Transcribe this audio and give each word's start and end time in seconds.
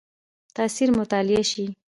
تاثیر 0.55 0.89
مطالعه 0.99 1.43
شي. 1.51 1.63